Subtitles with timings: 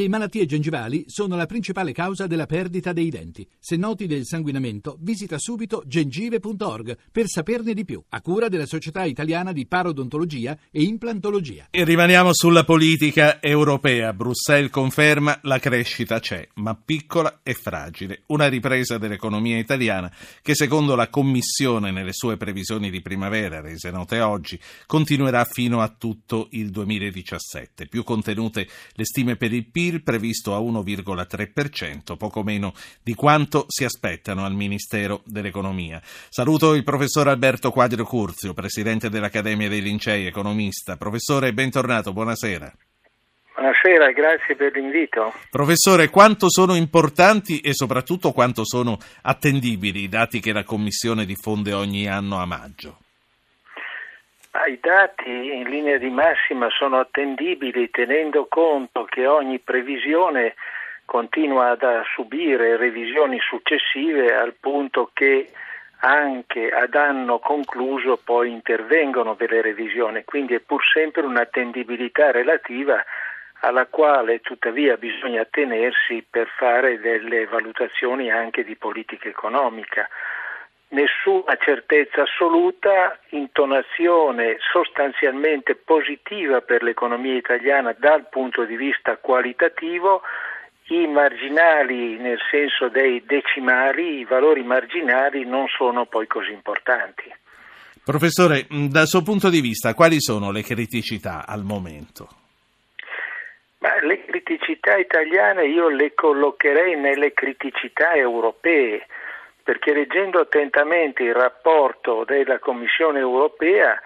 [0.00, 3.46] Le malattie gengivali sono la principale causa della perdita dei denti.
[3.58, 9.04] Se noti del sanguinamento, visita subito gengive.org per saperne di più, a cura della Società
[9.04, 11.66] Italiana di Parodontologia e Implantologia.
[11.68, 14.14] E rimaniamo sulla politica europea.
[14.14, 18.22] Bruxelles conferma la crescita c'è, ma piccola e fragile.
[18.28, 20.10] Una ripresa dell'economia italiana
[20.40, 25.88] che secondo la Commissione nelle sue previsioni di primavera rese note oggi continuerà fino a
[25.88, 27.86] tutto il 2017.
[27.86, 32.72] Più contenute le stime per il PIL PIL previsto a 1,3%, poco meno
[33.02, 36.00] di quanto si aspettano al Ministero dell'Economia.
[36.02, 40.96] Saluto il professor Alberto Quadrio Curzio, presidente dell'Accademia dei Lincei, economista.
[40.96, 42.72] Professore, bentornato, buonasera.
[43.54, 45.34] Buonasera, grazie per l'invito.
[45.50, 51.72] Professore, quanto sono importanti e soprattutto quanto sono attendibili i dati che la Commissione diffonde
[51.74, 52.98] ogni anno a maggio?
[54.52, 60.54] I dati in linea di massima sono attendibili tenendo conto che ogni previsione
[61.04, 65.50] continua ad subire revisioni successive al punto che
[66.00, 73.04] anche ad anno concluso poi intervengono delle revisioni, quindi è pur sempre un'attendibilità relativa
[73.60, 80.08] alla quale tuttavia bisogna attenersi per fare delle valutazioni anche di politica economica
[80.90, 90.22] nessuna certezza assoluta, intonazione sostanzialmente positiva per l'economia italiana dal punto di vista qualitativo,
[90.88, 97.32] i marginali nel senso dei decimali, i valori marginali non sono poi così importanti.
[98.02, 102.28] Professore, dal suo punto di vista quali sono le criticità al momento?
[103.78, 109.06] Ma le criticità italiane io le collocherei nelle criticità europee
[109.70, 114.02] perché leggendo attentamente il rapporto della Commissione europea,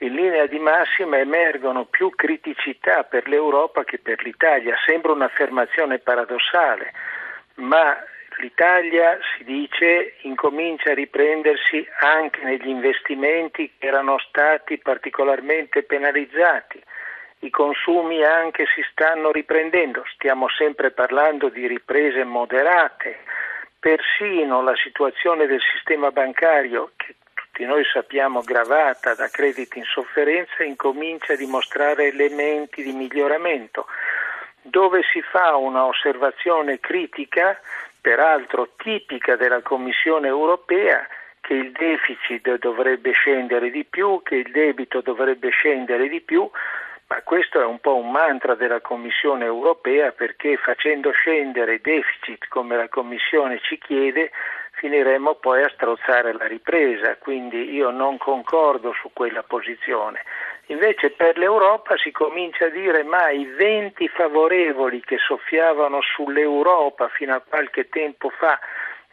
[0.00, 4.76] in linea di massima emergono più criticità per l'Europa che per l'Italia.
[4.84, 6.92] Sembra un'affermazione paradossale,
[7.54, 7.96] ma
[8.40, 16.78] l'Italia, si dice, incomincia a riprendersi anche negli investimenti che erano stati particolarmente penalizzati.
[17.38, 23.20] I consumi anche si stanno riprendendo, stiamo sempre parlando di riprese moderate
[23.86, 30.64] persino la situazione del sistema bancario, che tutti noi sappiamo gravata da crediti in sofferenza,
[30.64, 33.86] incomincia a dimostrare elementi di miglioramento,
[34.62, 37.56] dove si fa una osservazione critica,
[38.00, 41.06] peraltro tipica della Commissione europea,
[41.40, 46.50] che il deficit dovrebbe scendere di più, che il debito dovrebbe scendere di più,
[47.08, 52.76] ma questo è un po' un mantra della Commissione europea perché facendo scendere deficit come
[52.76, 54.30] la Commissione ci chiede
[54.76, 60.22] finiremo poi a strozzare la ripresa, quindi io non concordo su quella posizione.
[60.66, 67.34] Invece per l'Europa si comincia a dire ma i venti favorevoli che soffiavano sull'Europa fino
[67.34, 68.58] a qualche tempo fa,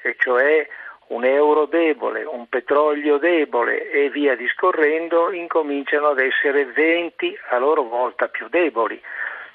[0.01, 0.67] e cioè
[1.07, 7.83] un euro debole, un petrolio debole e via discorrendo, incominciano ad essere 20 a loro
[7.83, 9.01] volta più deboli.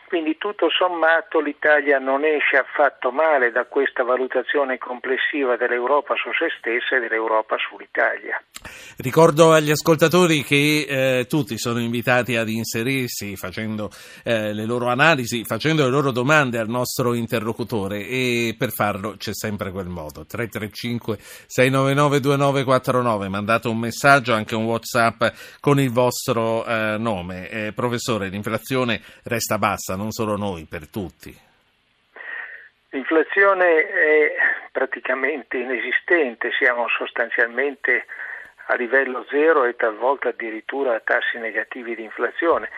[0.09, 6.49] Quindi tutto sommato l'Italia non esce affatto male da questa valutazione complessiva dell'Europa su se
[6.59, 8.43] stessa e dell'Europa sull'Italia.
[8.97, 13.91] Ricordo agli ascoltatori che eh, tutti sono invitati ad inserirsi facendo
[14.25, 19.35] eh, le loro analisi, facendo le loro domande al nostro interlocutore e per farlo c'è
[19.35, 20.25] sempre quel modo.
[20.25, 25.23] 335 699 2949, mandate un messaggio, anche un Whatsapp
[25.61, 27.51] con il vostro eh, nome.
[27.51, 31.37] Eh, professore, l'inflazione resta bassa non solo noi, per tutti.
[32.91, 34.35] L'inflazione è
[34.73, 38.07] praticamente inesistente, siamo sostanzialmente
[38.69, 42.71] a livello zero e talvolta addirittura a tassi negativi di inflazione.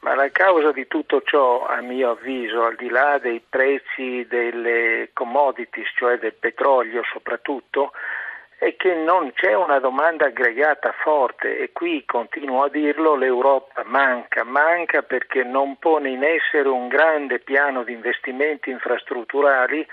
[0.00, 5.10] Ma la causa di tutto ciò, a mio avviso, al di là dei prezzi delle
[5.12, 7.92] commodities, cioè del petrolio soprattutto,
[8.60, 14.44] è che non c'è una domanda aggregata forte e qui continuo a dirlo l'Europa manca,
[14.44, 19.86] manca perché non pone in essere un grande piano di investimenti infrastrutturali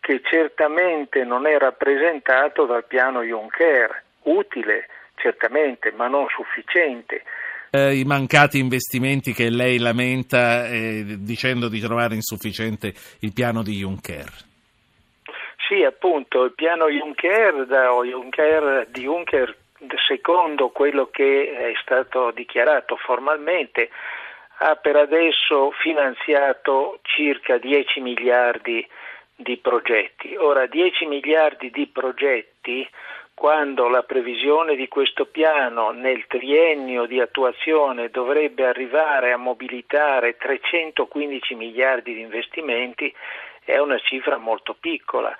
[0.00, 7.22] che certamente non è rappresentato dal piano Juncker, utile certamente ma non sufficiente.
[7.68, 13.74] Eh, I mancati investimenti che lei lamenta eh, dicendo di trovare insufficiente il piano di
[13.74, 14.54] Juncker.
[15.66, 19.56] Sì, appunto, il piano Juncker, da Juncker, di Juncker,
[20.06, 23.90] secondo quello che è stato dichiarato formalmente,
[24.58, 28.86] ha per adesso finanziato circa 10 miliardi
[29.34, 30.36] di progetti.
[30.36, 32.88] Ora, 10 miliardi di progetti
[33.34, 41.54] quando la previsione di questo piano nel triennio di attuazione dovrebbe arrivare a mobilitare 315
[41.54, 43.12] miliardi di investimenti,
[43.64, 45.36] è una cifra molto piccola,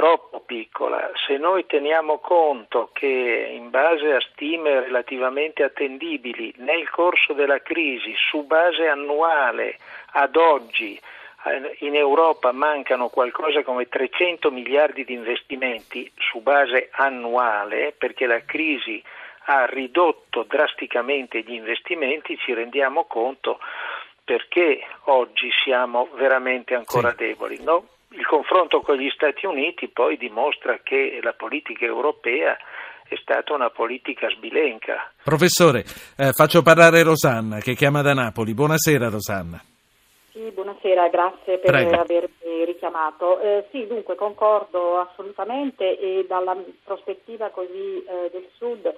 [0.00, 1.10] troppo piccola.
[1.26, 8.14] Se noi teniamo conto che in base a stime relativamente attendibili nel corso della crisi,
[8.30, 9.76] su base annuale
[10.12, 10.98] ad oggi,
[11.44, 18.42] eh, in Europa mancano qualcosa come 300 miliardi di investimenti su base annuale perché la
[18.46, 19.02] crisi
[19.48, 23.58] ha ridotto drasticamente gli investimenti, ci rendiamo conto
[24.24, 27.16] perché oggi siamo veramente ancora sì.
[27.16, 27.62] deboli.
[27.62, 27.84] No?
[28.12, 32.56] Il confronto con gli Stati Uniti poi dimostra che la politica europea
[33.08, 35.12] è stata una politica sbilenca.
[35.22, 35.84] Professore,
[36.16, 38.52] eh, faccio parlare Rosanna che chiama da Napoli.
[38.52, 39.62] Buonasera Rosanna.
[40.32, 42.00] Sì, buonasera, grazie per Prego.
[42.00, 43.40] avermi richiamato.
[43.40, 48.92] Eh, sì, dunque concordo assolutamente e dalla prospettiva così eh, del Sud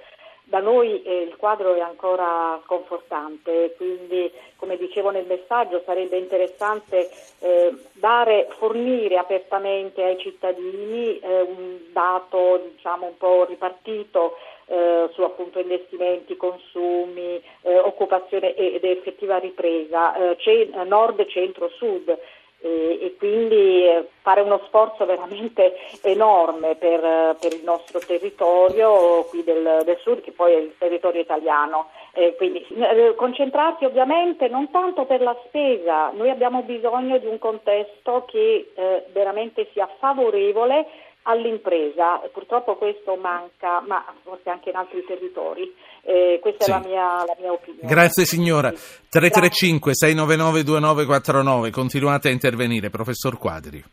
[0.52, 7.08] da noi eh, il quadro è ancora sconfortante, quindi come dicevo nel messaggio sarebbe interessante
[7.38, 15.22] eh, dare, fornire apertamente ai cittadini eh, un dato diciamo, un po' ripartito eh, su
[15.22, 22.14] appunto investimenti, consumi, eh, occupazione ed effettiva ripresa, eh, nord, centro, sud
[22.62, 29.42] e, e quindi eh, fare uno sforzo veramente enorme per, per il nostro territorio qui
[29.42, 31.90] del, del, sud che poi è il territorio italiano.
[32.14, 37.38] Eh, quindi eh, concentrarsi ovviamente non tanto per la spesa, noi abbiamo bisogno di un
[37.38, 40.86] contesto che eh, veramente sia favorevole
[41.22, 45.74] all'impresa, purtroppo questo manca, ma forse anche in altri territori.
[46.02, 46.70] Eh, questa sì.
[46.70, 47.86] è la mia, la mia, opinione.
[47.86, 48.70] Grazie signora.
[48.70, 53.84] 335-699-2949, continuate a intervenire, professor Quadri.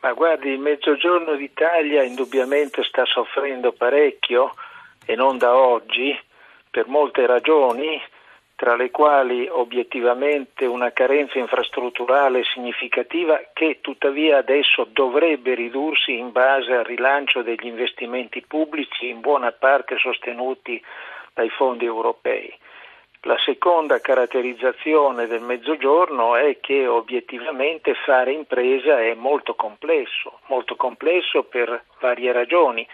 [0.00, 4.54] Ma guardi, il Mezzogiorno d'Italia indubbiamente sta soffrendo parecchio
[5.04, 6.18] e non da oggi,
[6.70, 8.00] per molte ragioni
[8.56, 16.72] tra le quali obiettivamente una carenza infrastrutturale significativa che tuttavia adesso dovrebbe ridursi in base
[16.72, 20.82] al rilancio degli investimenti pubblici in buona parte sostenuti
[21.34, 22.52] dai fondi europei.
[23.22, 31.42] La seconda caratterizzazione del mezzogiorno è che obiettivamente fare impresa è molto complesso, molto complesso
[31.42, 32.86] per varie ragioni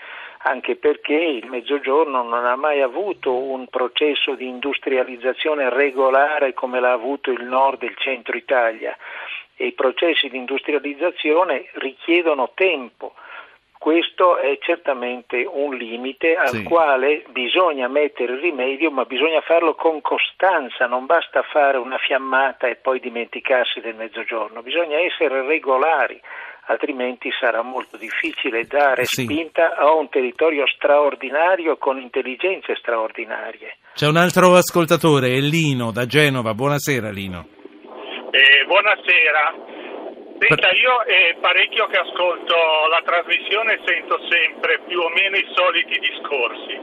[0.42, 6.92] anche perché il Mezzogiorno non ha mai avuto un processo di industrializzazione regolare come l'ha
[6.92, 8.96] avuto il nord e il centro Italia
[9.54, 13.14] e i processi di industrializzazione richiedono tempo.
[13.78, 16.62] Questo è certamente un limite al sì.
[16.62, 22.76] quale bisogna mettere rimedio, ma bisogna farlo con costanza, non basta fare una fiammata e
[22.76, 26.20] poi dimenticarsi del mezzogiorno, bisogna essere regolari
[26.66, 29.22] altrimenti sarà molto difficile dare sì.
[29.22, 33.76] spinta a un territorio straordinario con intelligenze straordinarie.
[33.94, 36.54] C'è un altro ascoltatore, è Lino da Genova.
[36.54, 37.46] Buonasera Lino.
[38.30, 39.70] Eh, buonasera.
[40.38, 42.56] Senta, io è parecchio che ascolto
[42.90, 46.74] la trasmissione e sento sempre più o meno i soliti discorsi.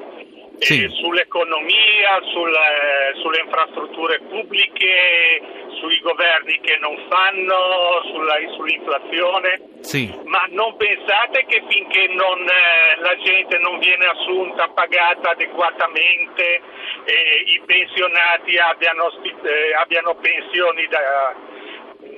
[0.59, 0.83] Sì.
[0.83, 5.41] Eh, sull'economia, sulle, sulle infrastrutture pubbliche,
[5.79, 9.61] sui governi che non fanno, sulla, sull'inflazione.
[9.81, 10.13] Sì.
[10.25, 16.61] Ma non pensate che finché non, eh, la gente non viene assunta, pagata adeguatamente,
[17.05, 21.33] eh, i pensionati abbiano, eh, abbiano pensioni da,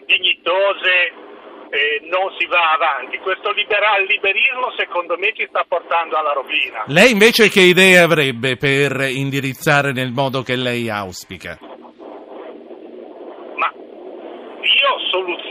[0.05, 1.13] dignitose,
[1.71, 3.17] eh, non si va avanti.
[3.19, 6.83] Questo liberal liberismo secondo me ci sta portando alla rovina.
[6.87, 11.57] Lei invece che idee avrebbe per indirizzare nel modo che lei auspica?
[13.56, 14.99] Ma io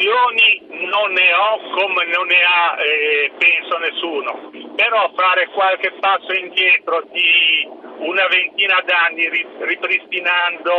[0.01, 6.33] soluzioni non ne ho come non ne ha, eh, penso nessuno, però fare qualche passo
[6.33, 9.29] indietro di una ventina d'anni
[9.61, 10.73] ripristinando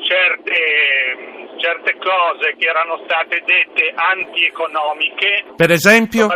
[0.00, 5.44] certe certe cose che erano state dette antieconomiche.
[5.56, 6.28] Per esempio?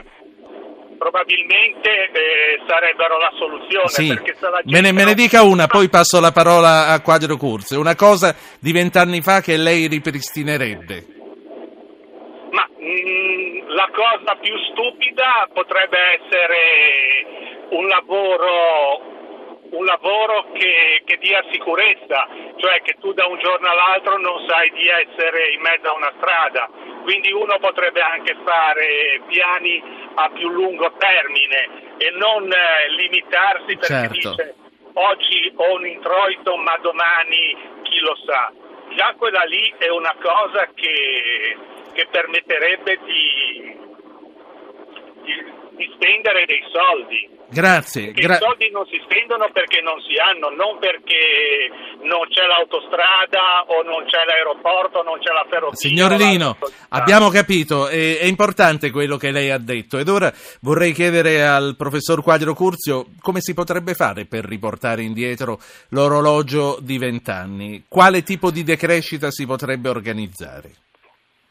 [1.01, 3.89] Probabilmente eh, sarebbero la soluzione.
[3.89, 4.09] Sì.
[4.09, 7.77] La me, ne, me ne dica una, poi passo la parola a Quadro Corse.
[7.77, 11.07] Una cosa di vent'anni fa che lei ripristinerebbe.
[12.51, 16.61] Ma mh, mm, la cosa più stupida potrebbe essere
[17.71, 19.09] un lavoro
[19.71, 22.27] un lavoro che, che, dia sicurezza,
[22.57, 26.13] cioè che tu da un giorno all'altro non sai di essere in mezzo a una
[26.19, 26.90] strada.
[27.03, 29.83] Quindi uno potrebbe anche fare piani
[30.15, 34.13] a più lungo termine e non eh, limitarsi perché certo.
[34.13, 34.55] dice
[34.95, 38.53] oggi ho un introito ma domani chi lo sa.
[38.95, 41.57] Già quella lì è una cosa che,
[41.93, 43.79] che permetterebbe di,
[45.23, 47.39] di, di spendere dei soldi.
[47.51, 48.13] Grazie.
[48.15, 51.69] I soldi non si spendono perché non si hanno, non perché
[52.03, 55.75] non c'è l'autostrada o non c'è l'aeroporto, non c'è la ferrovia.
[55.75, 56.57] Signor Lino,
[56.91, 61.75] abbiamo capito, è, è, importante quello che lei ha detto ed ora vorrei chiedere al
[61.77, 65.59] professor Quadro Curzio come si potrebbe fare per riportare indietro
[65.91, 67.85] l'orologio di vent'anni.
[67.89, 70.71] Quale tipo di decrescita si potrebbe organizzare?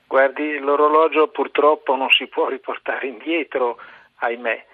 [0.07, 3.77] Guardi, l'orologio purtroppo non si può riportare indietro,
[4.15, 4.65] ahimè.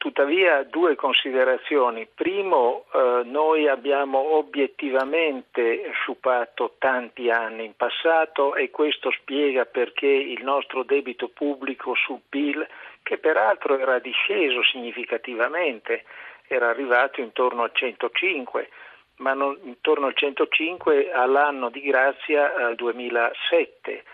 [0.00, 2.08] Tuttavia due considerazioni.
[2.14, 10.42] Primo, eh, noi abbiamo obiettivamente sciupato tanti anni in passato e questo spiega perché il
[10.42, 12.66] nostro debito pubblico sul PIL,
[13.02, 16.04] che peraltro era disceso significativamente,
[16.46, 18.70] era arrivato intorno al 105,
[19.16, 24.04] ma non, intorno al 105 all'anno di grazia al 2007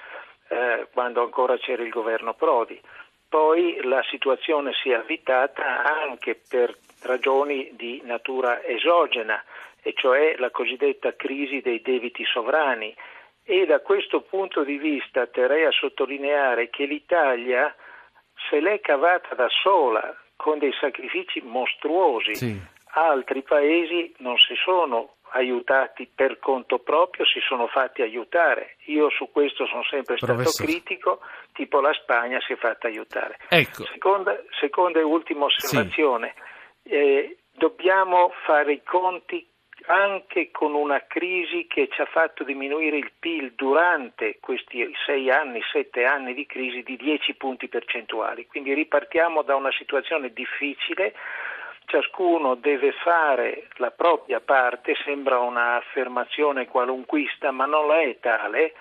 [0.48, 2.80] eh, quando ancora c'era il governo Prodi.
[3.36, 9.44] Poi la situazione si è avvitata anche per ragioni di natura esogena,
[9.82, 12.96] e cioè la cosiddetta crisi dei debiti sovrani.
[13.44, 17.76] E da questo punto di vista terrei a sottolineare che l'Italia
[18.48, 22.36] se l'è cavata da sola con dei sacrifici mostruosi.
[22.36, 22.58] Sì.
[22.94, 28.76] Altri paesi non si sono aiutati per conto proprio, si sono fatti aiutare.
[28.86, 30.66] Io su questo sono sempre stato Professor.
[30.66, 31.20] critico,
[31.52, 33.38] tipo la Spagna si è fatta aiutare.
[33.48, 33.84] Ecco.
[33.84, 36.34] Seconda, seconda, e ultima osservazione,
[36.82, 36.90] sì.
[36.90, 39.46] eh, dobbiamo fare i conti
[39.88, 45.60] anche con una crisi che ci ha fatto diminuire il PIL durante questi sei anni,
[45.70, 48.46] sette anni di crisi di 10 punti percentuali.
[48.46, 51.14] Quindi ripartiamo da una situazione difficile
[51.86, 58.74] ciascuno deve fare la propria parte, sembra un'affermazione qualunquista, ma non la è tale,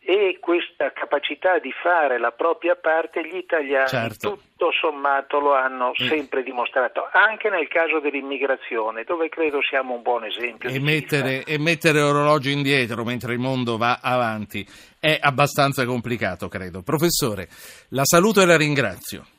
[0.00, 4.30] e questa capacità di fare la propria parte gli italiani certo.
[4.30, 6.06] tutto sommato lo hanno mm.
[6.06, 10.70] sempre dimostrato, anche nel caso dell'immigrazione, dove credo siamo un buon esempio.
[10.70, 14.66] E, mettere, e mettere orologio indietro mentre il mondo va avanti
[14.98, 16.82] è abbastanza complicato, credo.
[16.82, 17.48] Professore,
[17.90, 19.36] la saluto e la ringrazio.